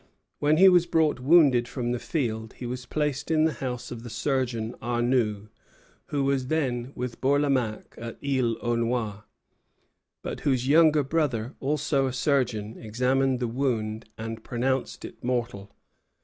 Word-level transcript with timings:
When 0.39 0.57
he 0.57 0.67
was 0.67 0.87
brought 0.87 1.19
wounded 1.19 1.67
from 1.67 1.91
the 1.91 1.99
field, 1.99 2.53
he 2.53 2.65
was 2.65 2.87
placed 2.87 3.29
in 3.29 3.43
the 3.43 3.53
house 3.53 3.91
of 3.91 4.01
the 4.01 4.09
Surgeon 4.09 4.73
Arnoux, 4.81 5.49
who 6.07 6.23
was 6.23 6.47
then 6.47 6.91
with 6.95 7.21
Bourlamaque 7.21 7.93
at 7.99 8.17
Isle 8.25 8.57
aux 8.63 8.75
Noix, 8.75 9.25
but 10.23 10.39
whose 10.39 10.67
younger 10.67 11.03
brother, 11.03 11.53
also 11.59 12.07
a 12.07 12.13
surgeon, 12.13 12.79
examined 12.79 13.39
the 13.39 13.47
wound 13.47 14.05
and 14.17 14.43
pronounced 14.43 15.05
it 15.05 15.23
mortal. 15.23 15.71